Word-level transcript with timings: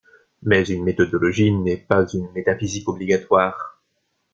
Mais 0.41 0.63
une 0.63 0.83
méthodologie 0.83 1.51
n’est 1.51 1.77
pas 1.77 2.07
une 2.11 2.31
métaphysique 2.31 2.89
obligatoire. 2.89 3.83